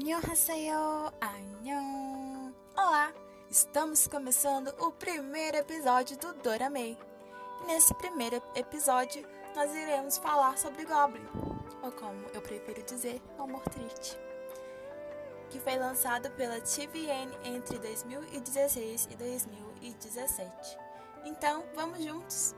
Annyeonghaseyo, 0.00 1.12
Annyeong! 1.20 2.54
Olá! 2.76 3.12
Estamos 3.50 4.06
começando 4.06 4.68
o 4.78 4.92
primeiro 4.92 5.56
episódio 5.56 6.16
do 6.18 6.34
Doramei. 6.34 6.96
Nesse 7.66 7.92
primeiro 7.94 8.40
episódio, 8.54 9.26
nós 9.56 9.74
iremos 9.74 10.16
falar 10.18 10.56
sobre 10.56 10.84
Goblin, 10.84 11.26
ou 11.82 11.90
como 11.90 12.26
eu 12.32 12.40
prefiro 12.40 12.80
dizer, 12.84 13.20
o 13.36 13.42
Amor 13.42 13.62
Triste, 13.70 14.16
que 15.50 15.58
foi 15.58 15.76
lançado 15.76 16.30
pela 16.30 16.60
TVN 16.60 17.32
entre 17.42 17.76
2016 17.80 19.08
e 19.10 19.16
2017. 19.16 20.78
Então, 21.24 21.64
vamos 21.74 22.04
juntos! 22.04 22.54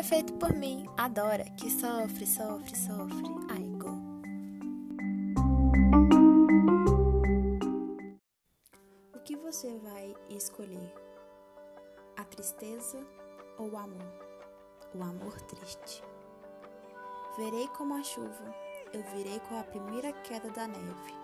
É 0.00 0.02
feito 0.02 0.32
por 0.34 0.54
mim, 0.54 0.86
Adora, 0.96 1.44
que 1.58 1.70
sofre, 1.70 2.26
sofre, 2.26 2.74
sofre. 2.74 3.28
Aigo. 3.50 3.90
O 9.14 9.20
que 9.22 9.36
você 9.36 9.76
vai 9.80 10.14
escolher? 10.30 10.94
A 12.16 12.24
tristeza 12.24 13.06
ou 13.58 13.72
o 13.72 13.76
amor? 13.76 14.14
O 14.94 15.02
amor 15.02 15.38
triste. 15.42 16.02
Verei 17.36 17.68
como 17.68 17.92
a 17.92 18.02
chuva, 18.02 18.54
eu 18.94 19.02
virei 19.14 19.38
com 19.40 19.58
a 19.58 19.64
primeira 19.64 20.14
queda 20.22 20.50
da 20.50 20.66
neve. 20.66 21.14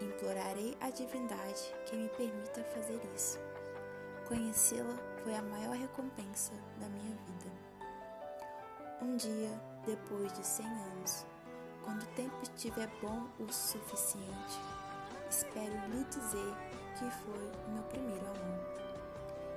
Implorarei 0.00 0.74
a 0.80 0.88
divindade 0.88 1.74
que 1.84 1.96
me 1.96 2.08
permita 2.08 2.64
fazer 2.64 2.98
isso. 3.14 3.38
Conhecê-la 4.26 4.96
foi 5.22 5.34
a 5.34 5.42
maior 5.42 5.76
recompensa 5.76 6.54
da 6.78 6.88
minha 6.88 7.14
vida. 7.14 7.49
Um 9.02 9.16
dia, 9.16 9.50
depois 9.86 10.30
de 10.34 10.46
cem 10.46 10.66
anos, 10.66 11.26
quando 11.82 12.02
o 12.02 12.06
tempo 12.08 12.36
estiver 12.42 12.86
bom 13.00 13.26
o 13.38 13.50
suficiente, 13.50 14.60
espero 15.30 15.72
lhe 15.88 16.04
dizer 16.04 16.54
que 16.98 17.10
foi 17.10 17.72
meu 17.72 17.82
primeiro 17.84 18.26
amor. 18.26 18.60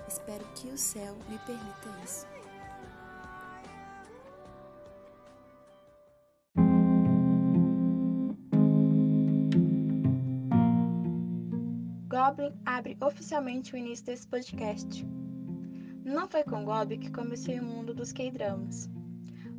Espero 0.08 0.46
que 0.56 0.70
o 0.70 0.78
céu 0.78 1.18
me 1.28 1.38
permita 1.40 1.90
isso. 2.06 2.26
Goblin 12.08 12.58
abre 12.66 12.98
oficialmente 13.02 13.74
o 13.74 13.78
início 13.78 14.06
desse 14.06 14.26
podcast. 14.26 15.06
Não 16.06 16.30
foi 16.30 16.44
com 16.44 16.64
Goblin 16.64 17.00
que 17.00 17.12
comecei 17.12 17.60
o 17.60 17.64
mundo 17.64 17.94
dos 17.94 18.14
K-dramas, 18.14 18.90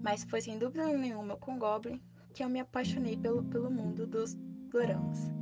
mas 0.04 0.22
foi 0.22 0.42
sem 0.42 0.58
dúvida 0.58 0.86
nenhuma 0.86 1.34
com 1.38 1.58
Goblin 1.58 1.98
que 2.34 2.44
eu 2.44 2.48
me 2.48 2.60
apaixonei 2.60 3.16
pelo, 3.16 3.42
pelo 3.42 3.70
mundo 3.70 4.06
dos 4.06 4.34
doramas. 4.70 5.32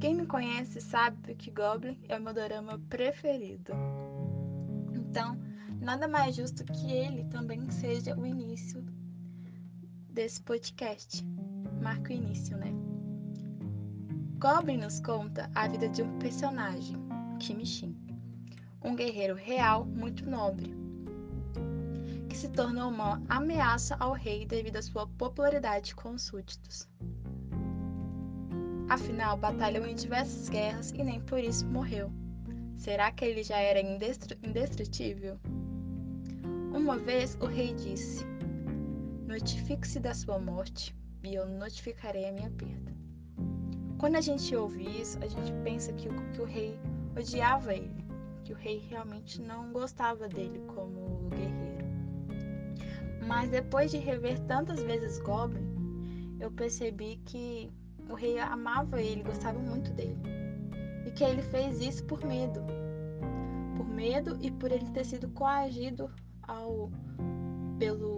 Quem 0.00 0.16
me 0.16 0.26
conhece 0.26 0.80
sabe 0.80 1.36
que 1.36 1.52
Goblin 1.52 1.96
é 2.08 2.16
o 2.16 2.20
meu 2.20 2.34
dorama 2.34 2.76
preferido. 2.90 3.72
Então, 4.92 5.38
nada 5.80 6.08
mais 6.08 6.34
justo 6.34 6.64
que 6.64 6.90
ele 6.90 7.24
também 7.26 7.70
seja 7.70 8.18
o 8.18 8.26
início 8.26 8.84
desse 10.10 10.42
podcast. 10.42 11.24
Marca 11.80 12.12
o 12.12 12.16
início, 12.16 12.56
né? 12.56 12.72
Goblin 14.40 14.78
nos 14.78 14.98
conta 14.98 15.48
a 15.54 15.68
vida 15.68 15.88
de 15.88 16.02
um 16.02 16.18
personagem, 16.18 16.96
Kim 17.38 17.64
Shin, 17.64 17.96
um 18.82 18.96
guerreiro 18.96 19.34
real 19.34 19.84
muito 19.84 20.28
nobre, 20.28 20.77
se 22.38 22.48
tornou 22.50 22.88
uma 22.88 23.20
ameaça 23.28 23.96
ao 23.98 24.12
rei 24.12 24.46
devido 24.46 24.76
à 24.76 24.82
sua 24.82 25.08
popularidade 25.08 25.92
com 25.92 26.10
os 26.10 26.22
súditos. 26.22 26.88
Afinal, 28.88 29.36
batalhou 29.36 29.84
em 29.84 29.96
diversas 29.96 30.48
guerras 30.48 30.92
e 30.92 31.02
nem 31.02 31.20
por 31.20 31.40
isso 31.40 31.66
morreu. 31.66 32.12
Será 32.76 33.10
que 33.10 33.24
ele 33.24 33.42
já 33.42 33.58
era 33.58 33.80
indestrutível? 33.80 35.36
Uma 36.72 36.96
vez 36.96 37.36
o 37.40 37.46
rei 37.46 37.74
disse: 37.74 38.24
Notifique-se 39.26 39.98
da 39.98 40.14
sua 40.14 40.38
morte 40.38 40.96
e 41.24 41.34
eu 41.34 41.44
notificarei 41.44 42.28
a 42.28 42.32
minha 42.32 42.50
perda. 42.50 42.96
Quando 43.98 44.14
a 44.14 44.20
gente 44.20 44.54
ouve 44.54 44.84
isso, 45.00 45.18
a 45.20 45.26
gente 45.26 45.52
pensa 45.64 45.92
que 45.92 46.08
que 46.08 46.40
o 46.40 46.44
rei 46.44 46.78
odiava 47.18 47.74
ele, 47.74 48.04
que 48.44 48.52
o 48.52 48.56
rei 48.56 48.78
realmente 48.88 49.42
não 49.42 49.72
gostava 49.72 50.28
dele 50.28 50.60
como 50.68 51.28
guerreiro. 51.30 51.77
Mas 53.28 53.50
depois 53.50 53.90
de 53.90 53.98
rever 53.98 54.40
tantas 54.46 54.80
vezes 54.82 55.20
Goblin, 55.20 55.68
eu 56.40 56.50
percebi 56.50 57.20
que 57.26 57.70
o 58.08 58.14
rei 58.14 58.38
amava 58.38 59.02
ele, 59.02 59.22
gostava 59.22 59.58
muito 59.58 59.92
dele. 59.92 60.16
E 61.06 61.10
que 61.10 61.22
ele 61.22 61.42
fez 61.42 61.78
isso 61.82 62.02
por 62.06 62.24
medo. 62.24 62.64
Por 63.76 63.86
medo 63.86 64.38
e 64.40 64.50
por 64.50 64.72
ele 64.72 64.90
ter 64.92 65.04
sido 65.04 65.28
coagido 65.28 66.10
ao 66.42 66.90
pelo 67.78 68.16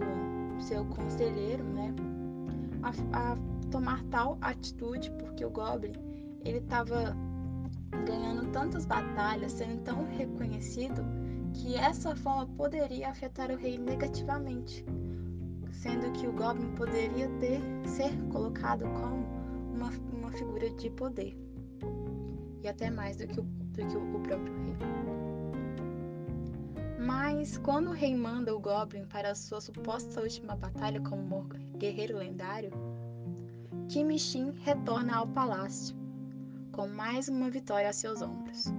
seu 0.59 0.85
conselheiro, 0.85 1.63
né? 1.65 1.93
A, 2.81 3.33
a 3.33 3.37
tomar 3.69 4.01
tal 4.05 4.37
atitude 4.41 5.11
porque 5.19 5.43
o 5.43 5.49
Goblin 5.49 5.93
ele 6.45 6.59
estava 6.59 7.15
ganhando 8.05 8.49
tantas 8.51 8.85
batalhas, 8.85 9.51
sendo 9.51 9.81
tão 9.83 10.07
reconhecido 10.07 11.03
que 11.53 11.75
essa 11.75 12.15
forma 12.15 12.47
poderia 12.55 13.09
afetar 13.09 13.51
o 13.51 13.55
rei 13.55 13.77
negativamente, 13.77 14.85
sendo 15.71 16.11
que 16.13 16.27
o 16.27 16.33
Goblin 16.33 16.73
poderia 16.75 17.27
ter 17.39 17.61
ser 17.85 18.11
colocado 18.29 18.83
como 18.85 19.25
uma, 19.73 19.89
uma 20.13 20.31
figura 20.31 20.69
de 20.69 20.89
poder 20.91 21.37
e 22.63 22.67
até 22.67 22.89
mais 22.89 23.17
do 23.17 23.27
que 23.27 23.39
o, 23.39 23.43
do 23.43 23.87
que 23.87 23.97
o 23.97 24.19
próprio 24.21 24.53
rei. 24.63 24.75
Mas 26.99 27.57
quando 27.57 27.89
o 27.89 27.93
rei 27.93 28.15
manda 28.15 28.55
o 28.55 28.59
Goblin 28.59 29.05
para 29.05 29.31
a 29.31 29.35
sua 29.35 29.59
suposta 29.59 30.21
última 30.21 30.55
batalha 30.55 31.01
como 31.01 31.47
guerreiro 31.77 32.17
lendário, 32.17 32.71
Kim 33.89 34.15
Shin 34.17 34.51
retorna 34.61 35.15
ao 35.15 35.27
palácio, 35.27 35.95
com 36.71 36.87
mais 36.87 37.27
uma 37.27 37.49
vitória 37.49 37.89
a 37.89 37.93
seus 37.93 38.21
ombros. 38.21 38.71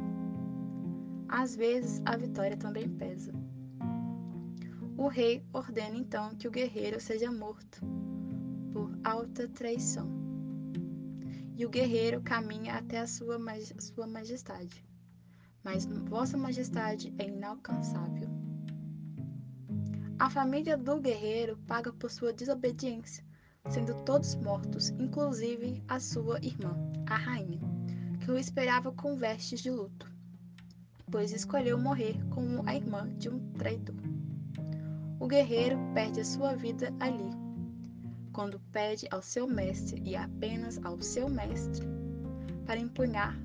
Às 1.35 1.57
vezes, 1.57 2.03
a 2.05 2.15
vitória 2.15 2.59
também 2.59 2.87
pesa. 2.87 3.33
O 4.99 5.09
rei 5.09 5.43
ordena 5.51 5.97
então 5.97 6.37
que 6.37 6.47
o 6.47 6.51
guerreiro 6.51 7.01
seja 7.01 7.33
morto 7.33 7.81
por 8.71 8.91
alta 9.03 9.49
traição. 9.49 10.07
E 11.57 11.65
o 11.65 11.71
guerreiro 11.71 12.21
caminha 12.21 12.75
até 12.75 12.99
a 12.99 13.07
sua, 13.07 13.39
maj 13.39 13.73
sua 13.79 14.07
majestade. 14.07 14.85
Mas 15.65 15.87
Vossa 15.87 16.37
Majestade 16.37 17.15
é 17.17 17.27
inalcançável. 17.29 18.29
A 20.19 20.29
família 20.29 20.77
do 20.77 21.01
guerreiro 21.01 21.57
paga 21.67 21.91
por 21.95 22.11
sua 22.11 22.35
desobediência 22.35 23.25
sendo 23.71 23.95
todos 24.05 24.35
mortos, 24.35 24.91
inclusive 24.91 25.83
a 25.89 25.99
sua 25.99 26.39
irmã, 26.45 26.77
a 27.07 27.17
rainha, 27.17 27.61
que 28.23 28.31
o 28.31 28.37
esperava 28.37 28.93
com 28.93 29.17
vestes 29.17 29.61
de 29.61 29.71
luto, 29.71 30.12
pois 31.13 31.33
escolheu 31.33 31.79
morrer 31.79 32.17
como 32.31 32.63
a 32.67 32.75
irmã 32.75 33.09
de 33.19 33.29
um 33.29 33.39
traidor. 33.53 33.95
O 35.21 35.29
guerreiro 35.29 35.79
perde 35.95 36.21
a 36.21 36.25
sua 36.25 36.57
vida 36.57 36.93
ali, 36.99 37.31
quando 38.33 38.59
pede 38.73 39.07
ao 39.13 39.23
seu 39.23 39.47
mestre 39.47 40.03
e 40.05 40.17
apenas 40.17 40.85
ao 40.85 41.01
seu 41.01 41.29
mestre 41.29 41.87
para 42.67 42.81
empunhar 42.81 43.39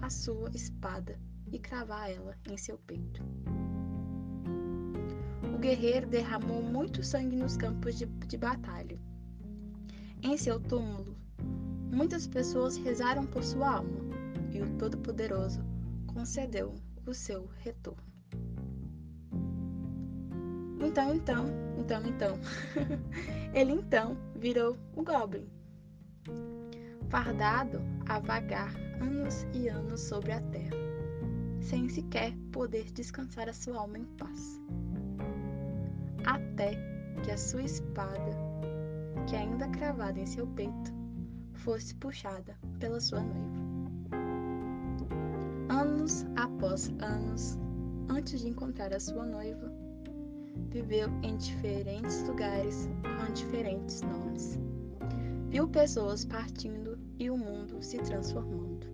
a 0.00 0.10
sua 0.10 0.50
espada 0.52 1.16
e 1.52 1.58
cravar 1.60 2.10
ela 2.10 2.36
em 2.50 2.56
seu 2.56 2.76
peito. 2.78 3.22
O 5.54 5.58
guerreiro 5.58 6.08
derramou 6.08 6.60
muito 6.62 7.04
sangue 7.04 7.36
nos 7.36 7.56
campos 7.56 7.96
de, 7.96 8.06
de 8.06 8.36
batalha 8.36 8.98
em 10.24 10.36
seu 10.36 10.60
túmulo, 10.60 11.16
muitas 11.92 12.28
pessoas 12.28 12.76
rezaram 12.76 13.26
por 13.26 13.42
sua 13.42 13.78
alma 13.78 13.98
e 14.52 14.62
o 14.62 14.78
Todo-Poderoso 14.78 15.60
concedeu 16.06 16.72
o 17.06 17.14
seu 17.14 17.48
retorno. 17.58 18.02
Então, 20.80 21.14
então, 21.14 21.46
então, 21.78 22.06
então, 22.06 22.38
ele 23.54 23.72
então 23.72 24.16
virou 24.34 24.76
o 24.94 25.02
Goblin, 25.02 25.48
fardado 27.08 27.80
a 28.08 28.18
vagar 28.18 28.74
anos 29.00 29.46
e 29.54 29.68
anos 29.68 30.00
sobre 30.00 30.32
a 30.32 30.40
terra, 30.40 30.76
sem 31.60 31.88
sequer 31.88 32.36
poder 32.50 32.90
descansar 32.92 33.48
a 33.48 33.52
sua 33.52 33.78
alma 33.78 33.98
em 33.98 34.04
paz. 34.16 34.60
Até 36.24 36.72
que 37.22 37.30
a 37.30 37.38
sua 37.38 37.62
espada 37.62 38.52
que 39.26 39.36
ainda 39.36 39.68
cravada 39.68 40.18
em 40.18 40.26
seu 40.26 40.46
peito, 40.46 40.92
fosse 41.52 41.94
puxada 41.94 42.56
pela 42.78 43.00
sua 43.00 43.20
noiva. 43.20 43.61
Anos 45.82 46.24
após 46.36 46.92
anos, 47.00 47.58
antes 48.08 48.40
de 48.40 48.48
encontrar 48.48 48.94
a 48.94 49.00
sua 49.00 49.26
noiva, 49.26 49.68
viveu 50.70 51.08
em 51.24 51.36
diferentes 51.36 52.22
lugares 52.22 52.88
com 53.02 53.32
diferentes 53.32 54.00
nomes. 54.02 54.60
Viu 55.48 55.66
pessoas 55.66 56.24
partindo 56.24 56.96
e 57.18 57.28
o 57.28 57.36
mundo 57.36 57.82
se 57.82 57.98
transformando. 57.98 58.86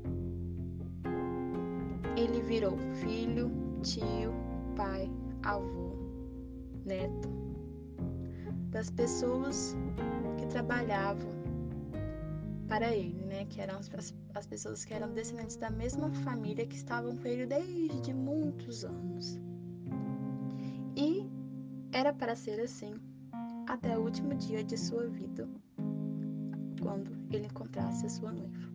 Ele 2.16 2.40
virou 2.40 2.78
filho, 2.94 3.52
tio, 3.82 4.32
pai, 4.74 5.10
avô, 5.42 5.92
neto 6.86 7.28
das 8.70 8.88
pessoas 8.88 9.76
que 10.38 10.46
trabalhavam 10.46 11.37
para 12.68 12.94
ele, 12.94 13.24
né? 13.24 13.46
Que 13.46 13.60
eram 13.60 13.78
as, 13.78 13.90
as 14.34 14.46
pessoas 14.46 14.84
que 14.84 14.92
eram 14.92 15.12
descendentes 15.12 15.56
da 15.56 15.70
mesma 15.70 16.10
família 16.10 16.66
que 16.66 16.76
estavam 16.76 17.16
com 17.16 17.26
ele 17.26 17.46
desde 17.46 18.12
muitos 18.12 18.84
anos. 18.84 19.38
E 20.96 21.28
era 21.92 22.12
para 22.12 22.36
ser 22.36 22.60
assim 22.60 22.94
até 23.66 23.96
o 23.98 24.02
último 24.02 24.34
dia 24.34 24.62
de 24.62 24.76
sua 24.76 25.06
vida, 25.08 25.48
quando 26.80 27.16
ele 27.30 27.46
encontrasse 27.46 28.06
a 28.06 28.08
sua 28.08 28.32
noiva. 28.32 28.67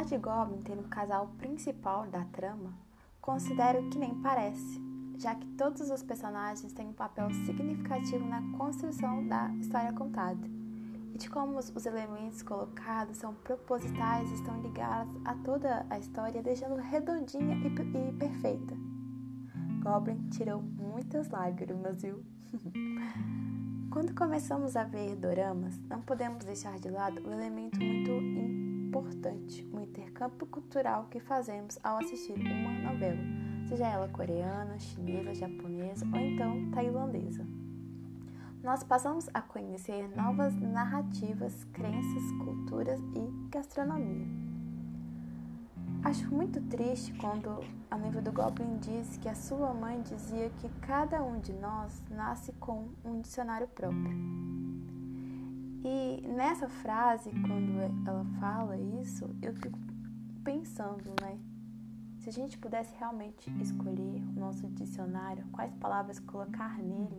Apesar 0.00 0.16
de 0.16 0.22
Goblin 0.22 0.62
ter 0.62 0.78
um 0.78 0.88
casal 0.88 1.26
principal 1.36 2.06
da 2.06 2.24
trama, 2.24 2.72
considero 3.20 3.86
que 3.90 3.98
nem 3.98 4.14
parece, 4.22 4.80
já 5.18 5.34
que 5.34 5.46
todos 5.48 5.90
os 5.90 6.02
personagens 6.02 6.72
têm 6.72 6.88
um 6.88 6.92
papel 6.94 7.30
significativo 7.44 8.24
na 8.26 8.40
construção 8.56 9.26
da 9.28 9.50
história 9.56 9.92
contada, 9.92 10.40
e 11.12 11.18
de 11.18 11.28
como 11.28 11.58
os 11.58 11.84
elementos 11.84 12.42
colocados 12.42 13.18
são 13.18 13.34
propositais 13.34 14.30
e 14.30 14.34
estão 14.36 14.62
ligados 14.62 15.14
a 15.22 15.34
toda 15.34 15.84
a 15.90 15.98
história, 15.98 16.42
deixando 16.42 16.76
redondinha 16.76 17.56
e, 17.56 17.66
e 17.66 18.12
perfeita. 18.14 18.74
Goblin 19.82 20.30
tirou 20.30 20.62
muitas 20.62 21.28
lágrimas, 21.28 22.00
viu? 22.00 22.24
Quando 23.92 24.14
começamos 24.14 24.76
a 24.76 24.84
ver 24.84 25.14
doramas, 25.16 25.78
não 25.90 26.00
podemos 26.00 26.42
deixar 26.46 26.78
de 26.78 26.88
lado 26.88 27.20
o 27.20 27.32
elemento 27.32 27.78
muito 27.78 28.59
importante, 28.90 29.64
o 29.72 29.78
intercâmbio 29.78 30.48
cultural 30.48 31.06
que 31.08 31.20
fazemos 31.20 31.78
ao 31.84 31.98
assistir 31.98 32.32
uma 32.32 32.90
novela, 32.90 33.20
seja 33.68 33.86
ela 33.86 34.08
coreana, 34.08 34.76
chinesa, 34.80 35.32
japonesa 35.32 36.04
ou 36.12 36.18
então 36.18 36.70
tailandesa. 36.72 37.46
Nós 38.64 38.82
passamos 38.82 39.28
a 39.32 39.40
conhecer 39.40 40.08
novas 40.16 40.52
narrativas, 40.56 41.64
crenças, 41.72 42.32
culturas 42.44 43.00
e 43.14 43.48
gastronomia. 43.48 44.26
Acho 46.02 46.34
muito 46.34 46.60
triste 46.62 47.14
quando 47.14 47.60
a 47.90 47.96
noiva 47.96 48.20
do 48.20 48.32
Goblin 48.32 48.76
diz 48.78 49.16
que 49.18 49.28
a 49.28 49.36
sua 49.36 49.72
mãe 49.72 50.02
dizia 50.02 50.50
que 50.58 50.68
cada 50.80 51.22
um 51.22 51.38
de 51.38 51.52
nós 51.52 52.02
nasce 52.10 52.52
com 52.54 52.88
um 53.04 53.20
dicionário 53.20 53.68
próprio. 53.68 54.69
E 55.82 56.22
nessa 56.28 56.68
frase, 56.68 57.30
quando 57.30 57.80
ela 58.06 58.24
fala 58.38 58.76
isso, 58.76 59.34
eu 59.40 59.54
fico 59.54 59.78
pensando, 60.44 61.14
né? 61.22 61.38
Se 62.18 62.28
a 62.28 62.32
gente 62.32 62.58
pudesse 62.58 62.94
realmente 62.98 63.50
escolher 63.62 64.22
o 64.36 64.40
nosso 64.40 64.68
dicionário, 64.68 65.42
quais 65.52 65.72
palavras 65.76 66.18
colocar 66.18 66.76
nele, 66.78 67.18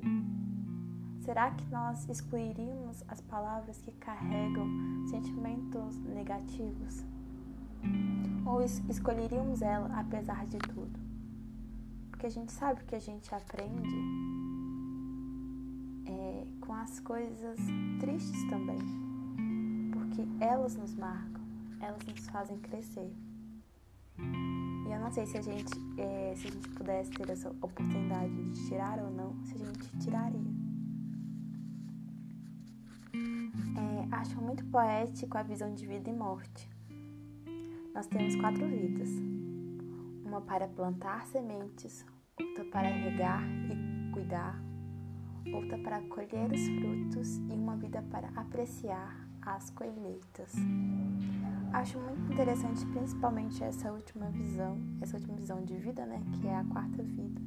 será 1.22 1.50
que 1.50 1.66
nós 1.72 2.08
excluiríamos 2.08 3.04
as 3.08 3.20
palavras 3.22 3.82
que 3.82 3.92
carregam 3.94 4.68
sentimentos 5.10 5.98
negativos? 5.98 7.04
Ou 8.46 8.62
escolheríamos 8.62 9.64
ela 9.64 9.90
apesar 10.00 10.46
de 10.46 10.60
tudo? 10.60 11.00
Porque 12.12 12.28
a 12.28 12.32
gente 12.32 12.52
sabe 12.52 12.84
que 12.84 12.94
a 12.94 13.00
gente 13.00 13.34
aprende 13.34 14.41
as 16.82 17.00
coisas 17.00 17.60
tristes 18.00 18.44
também. 18.50 18.80
Porque 19.94 20.22
elas 20.44 20.76
nos 20.76 20.94
marcam, 20.96 21.42
elas 21.80 22.04
nos 22.06 22.28
fazem 22.30 22.58
crescer. 22.60 23.12
E 24.18 24.92
eu 24.92 25.00
não 25.00 25.12
sei 25.12 25.26
se 25.26 25.38
a 25.38 25.42
gente, 25.42 25.74
é, 25.98 26.34
se 26.36 26.48
a 26.48 26.52
gente 26.52 26.70
pudesse 26.70 27.12
ter 27.12 27.30
essa 27.30 27.50
oportunidade 27.50 28.34
de 28.52 28.68
tirar 28.68 29.00
ou 29.00 29.12
não, 29.12 29.36
se 29.46 29.56
a 29.56 29.58
gente 29.58 29.98
tiraria. 30.00 30.52
É, 33.14 34.16
acho 34.16 34.42
muito 34.42 34.66
poético 34.66 35.38
a 35.38 35.44
visão 35.44 35.74
de 35.74 35.86
vida 35.86 36.10
e 36.10 36.14
morte 36.14 36.70
nós 37.94 38.08
temos 38.08 38.36
quatro 38.38 38.66
vidas: 38.68 39.10
uma 40.26 40.42
para 40.42 40.68
plantar 40.68 41.26
sementes, 41.28 42.06
outra 42.40 42.64
para 42.66 42.88
regar 42.88 43.44
e 43.70 44.12
cuidar, 44.12 44.60
outra 45.54 45.78
para 45.78 46.02
colher 46.04 46.52
os 46.52 46.68
frutos 46.68 47.38
e 47.38 47.54
uma 47.54 47.76
vida 47.76 48.02
para 48.12 48.30
apreciar 48.36 49.28
as 49.42 49.70
colheitas. 49.72 50.54
Acho 51.74 51.98
muito 52.00 52.34
interessante, 52.34 52.86
principalmente 52.88 53.64
essa 53.64 53.92
última 53.92 54.30
visão, 54.30 54.78
essa 55.02 55.18
última 55.18 55.36
visão 55.36 55.64
de 55.64 55.76
vida, 55.78 56.06
né, 56.06 56.22
que 56.34 56.48
é 56.48 56.56
a 56.56 56.66
quarta 56.66 57.02
vida, 57.02 57.42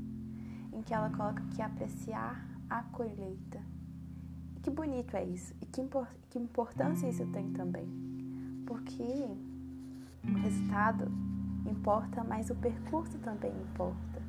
em 0.73 0.83
que 0.83 0.95
ela 0.95 1.11
coloca 1.11 1.43
que 1.55 1.61
apreciar 1.61 2.45
a 2.69 2.83
colheita. 2.85 3.61
E 4.57 4.61
que 4.61 4.71
bonito 4.71 5.17
é 5.17 5.25
isso, 5.25 5.55
e 5.61 5.67
que, 5.67 5.81
impor 5.81 6.09
que 6.31 6.39
importância 6.39 7.09
isso 7.09 7.27
tem 7.27 7.51
também, 7.53 7.87
porque 8.67 9.29
o 10.25 10.39
resultado 10.39 11.13
importa, 11.71 12.25
mas 12.25 12.51
o 12.51 12.55
percurso 12.55 13.19
também 13.19 13.53
importa. 13.61 14.23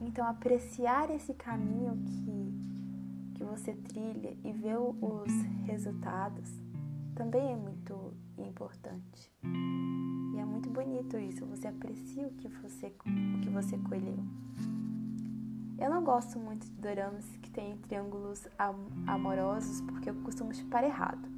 Então, 0.00 0.26
apreciar 0.26 1.10
esse 1.10 1.34
caminho 1.34 1.96
que, 2.04 2.45
que 3.36 3.44
você 3.44 3.74
trilha 3.74 4.34
e 4.42 4.52
ver 4.52 4.78
os 4.78 5.30
resultados 5.66 6.50
também 7.14 7.52
é 7.52 7.56
muito 7.56 8.14
importante. 8.38 9.30
E 10.34 10.38
é 10.38 10.44
muito 10.44 10.70
bonito 10.70 11.18
isso, 11.18 11.44
você 11.44 11.68
aprecia 11.68 12.26
o 12.26 12.30
que 12.30 12.48
você, 12.48 12.86
o 12.86 13.40
que 13.40 13.50
você 13.50 13.76
colheu. 13.78 14.18
Eu 15.78 15.90
não 15.90 16.02
gosto 16.02 16.38
muito 16.38 16.66
de 16.66 16.80
doramas 16.80 17.26
que 17.42 17.50
têm 17.50 17.76
triângulos 17.76 18.48
am 18.58 18.76
amorosos 19.06 19.82
porque 19.82 20.08
eu 20.08 20.14
costumo 20.22 20.54
chupar 20.54 20.82
errado. 20.82 21.28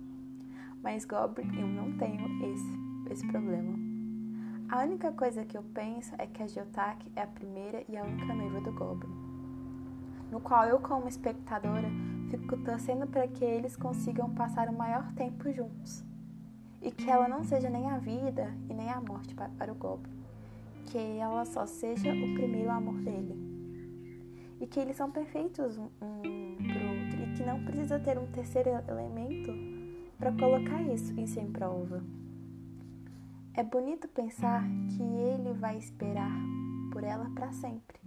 Mas 0.81 1.05
Goblin 1.05 1.49
eu 1.59 1.67
não 1.67 1.99
tenho 1.99 2.25
esse, 2.45 3.11
esse 3.11 3.26
problema. 3.26 3.76
A 4.69 4.85
única 4.85 5.11
coisa 5.11 5.45
que 5.45 5.57
eu 5.57 5.64
penso 5.75 6.14
é 6.19 6.26
que 6.28 6.43
a 6.43 6.47
Geotake 6.47 7.11
é 7.17 7.23
a 7.23 7.26
primeira 7.26 7.85
e 7.88 7.97
a 7.97 8.05
única 8.05 8.33
noiva 8.33 8.61
do 8.61 8.73
Goblin, 8.73 9.27
no 10.30 10.40
qual 10.40 10.64
eu, 10.64 10.78
como 10.80 11.08
espectadora, 11.08 11.88
fico 12.30 12.56
torcendo 12.58 13.06
para 13.06 13.26
que 13.26 13.44
eles 13.44 13.76
consigam 13.76 14.30
passar 14.35 14.68
o 14.68 14.76
maior 14.76 15.12
tempo 15.12 15.50
juntos 15.52 16.04
e 16.80 16.90
que 16.90 17.11
ela 17.11 17.26
não 17.26 17.42
seja 17.42 17.68
nem 17.68 17.88
a 17.88 17.99
vida 17.99 18.54
e 18.68 18.75
nem 18.75 18.90
a 18.90 19.00
morte 19.00 19.35
para 19.35 19.73
o 19.73 19.75
Goblin, 19.75 20.12
que 20.87 20.99
ela 20.99 21.44
só 21.44 21.66
seja 21.66 22.11
o 22.12 22.35
primeiro 22.35 22.70
amor 22.70 22.97
dele 23.00 23.37
e 24.61 24.66
que 24.66 24.80
eles 24.80 24.97
são 24.97 25.11
perfeitos 25.11 25.78
um, 25.78 25.88
um 26.02 26.49
o 26.58 27.04
outro 27.04 27.23
e 27.23 27.35
que 27.35 27.44
não 27.44 27.64
precisa 27.64 27.99
ter 27.99 28.18
um 28.18 28.26
terceiro 28.26 28.70
elemento 28.88 29.52
para 30.18 30.32
colocar 30.32 30.82
isso 30.82 31.18
em 31.18 31.26
sem 31.26 31.50
prova. 31.50 32.02
É 33.54 33.62
bonito 33.62 34.08
pensar 34.08 34.64
que 34.88 35.02
ele 35.02 35.52
vai 35.54 35.78
esperar 35.78 36.32
por 36.92 37.04
ela 37.04 37.30
para 37.35 37.52
sempre 37.52 37.99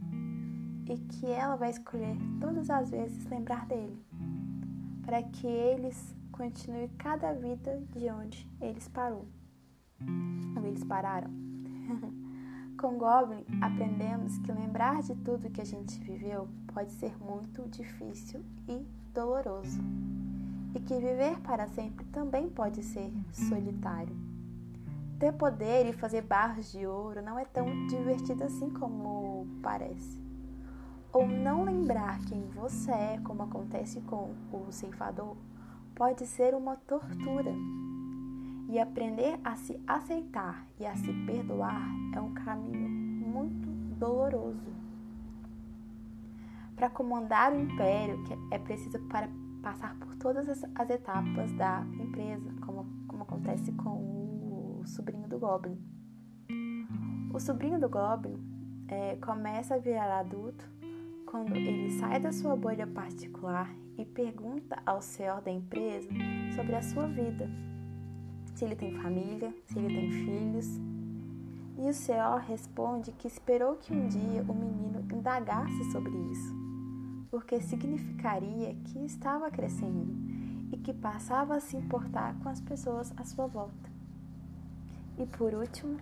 e 0.92 0.98
que 0.98 1.26
ela 1.26 1.56
vai 1.56 1.70
escolher 1.70 2.18
todas 2.42 2.70
as 2.70 2.90
vezes 2.90 3.26
lembrar 3.28 3.66
dele, 3.66 3.98
para 5.06 5.24
que 5.24 5.48
eles 5.48 6.14
continuem 6.34 6.90
cada 6.98 7.32
vida 7.34 7.82
de 7.94 8.10
onde 8.10 8.46
eles 8.60 8.90
parou. 8.90 9.26
Ou 10.58 10.66
eles 10.66 10.84
pararam. 10.84 11.32
Com 12.78 12.98
Goblin, 12.98 13.46
aprendemos 13.62 14.38
que 14.40 14.52
lembrar 14.52 15.02
de 15.02 15.16
tudo 15.16 15.50
que 15.50 15.62
a 15.62 15.66
gente 15.66 15.98
viveu 16.02 16.50
pode 16.74 16.92
ser 16.92 17.16
muito 17.24 17.70
difícil 17.70 18.44
e 18.68 18.86
doloroso, 19.14 19.80
e 20.76 20.80
que 20.82 20.96
viver 20.96 21.40
para 21.40 21.68
sempre 21.68 22.04
também 22.08 22.50
pode 22.50 22.84
ser 22.84 23.14
solitário. 23.32 24.16
Ter 25.18 25.32
poder 25.32 25.86
e 25.86 25.94
fazer 25.94 26.24
barras 26.24 26.70
de 26.72 26.86
ouro 26.86 27.22
não 27.22 27.40
é 27.40 27.46
tão 27.46 27.88
divertido 27.88 28.44
assim 28.44 28.70
como 28.72 29.48
parece. 29.62 30.21
Ou 31.14 31.28
não 31.28 31.66
lembrar 31.66 32.20
quem 32.22 32.42
você 32.52 32.92
é, 32.92 33.20
como 33.24 33.44
acontece 33.44 34.00
com 34.02 34.34
o 34.52 34.72
ceifador, 34.72 35.36
pode 35.94 36.26
ser 36.26 36.56
uma 36.56 36.78
tortura. 36.78 37.54
E 38.70 38.80
aprender 38.80 39.38
a 39.44 39.58
se 39.58 39.78
aceitar 39.86 40.66
e 40.80 40.86
a 40.86 40.96
se 40.96 41.12
perdoar 41.26 41.86
é 42.16 42.22
um 42.22 42.34
caminho 42.34 42.88
muito 42.90 43.68
doloroso. 44.00 44.72
Para 46.78 46.90
comandar 46.90 47.52
o 47.52 47.60
império, 47.60 48.24
é 48.50 48.58
preciso 48.58 48.98
para 49.10 49.28
passar 49.62 49.94
por 49.96 50.16
todas 50.16 50.48
as 50.48 50.90
etapas 50.90 51.52
da 51.52 51.86
empresa, 52.00 52.50
como, 52.66 52.88
como 53.06 53.24
acontece 53.24 53.74
com 53.74 54.80
o 54.80 54.84
sobrinho 54.86 55.28
do 55.28 55.38
Goblin. 55.38 55.78
O 57.34 57.40
sobrinho 57.40 57.78
do 57.78 57.90
Goblin 57.90 58.40
é, 58.88 59.18
começa 59.18 59.76
a 59.76 59.78
virar 59.78 60.20
adulto 60.20 60.71
quando 61.32 61.56
ele 61.56 61.90
sai 61.98 62.20
da 62.20 62.34
sua 62.34 62.58
bolha 62.58 62.86
particular 62.86 63.74
e 63.98 64.04
pergunta 64.04 64.78
ao 64.86 65.02
senhor 65.02 65.40
da 65.40 65.50
empresa 65.50 66.10
sobre 66.54 66.76
a 66.76 66.82
sua 66.82 67.08
vida. 67.08 67.50
Se 68.54 68.66
ele 68.66 68.76
tem 68.76 68.94
família, 69.02 69.56
se 69.66 69.80
ele 69.80 69.96
tem 69.96 70.12
filhos. 70.12 70.68
E 71.78 71.90
o 71.90 71.94
senhor 71.94 72.38
responde 72.42 73.14
que 73.14 73.28
esperou 73.28 73.78
que 73.78 73.94
um 73.94 74.10
dia 74.10 74.44
o 74.44 74.54
menino 74.54 75.06
indagasse 75.10 75.90
sobre 75.90 76.12
isso, 76.32 76.54
porque 77.32 77.62
significaria 77.62 78.76
que 78.84 79.00
estava 79.06 79.50
crescendo 79.50 80.14
e 80.74 80.78
que 80.78 80.94
passava 80.94 81.56
a 81.56 81.62
se 81.62 81.78
importar 81.78 82.36
com 82.44 82.50
as 82.50 82.60
pessoas 82.60 83.14
à 83.16 83.24
sua 83.24 83.48
volta. 83.48 83.90
E 85.18 85.26
por 85.26 85.54
último, 85.54 85.98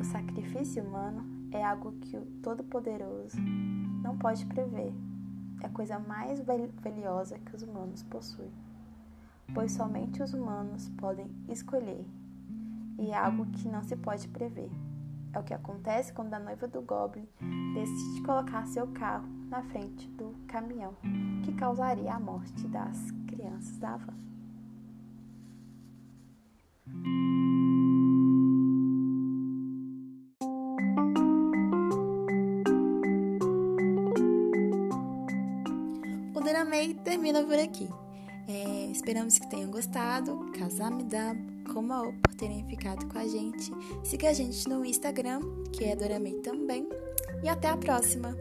o 0.00 0.04
sacrifício 0.04 0.84
humano 0.84 1.37
é 1.50 1.64
algo 1.64 1.92
que 1.92 2.16
o 2.16 2.24
Todo-Poderoso 2.42 3.38
não 4.02 4.16
pode 4.16 4.44
prever 4.46 4.92
é 5.60 5.66
a 5.66 5.70
coisa 5.70 5.98
mais 5.98 6.40
valiosa 6.40 7.38
que 7.38 7.56
os 7.56 7.62
humanos 7.62 8.02
possuem, 8.04 8.50
pois 9.52 9.72
somente 9.72 10.22
os 10.22 10.32
humanos 10.32 10.88
podem 10.90 11.26
escolher, 11.48 12.06
e 12.98 13.10
é 13.10 13.16
algo 13.16 13.46
que 13.46 13.68
não 13.68 13.82
se 13.82 13.96
pode 13.96 14.28
prever. 14.28 14.70
É 15.32 15.38
o 15.38 15.42
que 15.42 15.52
acontece 15.52 16.12
quando 16.12 16.32
a 16.32 16.38
noiva 16.38 16.66
do 16.66 16.80
Goblin 16.80 17.28
decide 17.74 18.22
colocar 18.22 18.66
seu 18.66 18.86
carro 18.88 19.28
na 19.50 19.62
frente 19.62 20.08
do 20.10 20.34
caminhão, 20.46 20.96
que 21.44 21.52
causaria 21.52 22.14
a 22.14 22.20
morte 22.20 22.66
das 22.68 23.10
crianças 23.26 23.76
da 23.78 23.96
van. 23.96 24.14
Doramei 36.48 36.94
termina 36.94 37.42
por 37.42 37.58
aqui. 37.58 37.86
É, 38.48 38.86
esperamos 38.90 39.38
que 39.38 39.46
tenham 39.50 39.70
gostado. 39.70 40.50
Casamida, 40.58 41.36
como 41.74 42.10
por 42.22 42.34
terem 42.36 42.66
ficado 42.66 43.06
com 43.06 43.18
a 43.18 43.28
gente. 43.28 43.70
Siga 44.02 44.30
a 44.30 44.32
gente 44.32 44.66
no 44.66 44.82
Instagram, 44.82 45.40
que 45.74 45.84
é 45.84 45.94
Doramei 45.94 46.36
também. 46.36 46.88
E 47.42 47.48
até 47.50 47.68
a 47.68 47.76
próxima! 47.76 48.34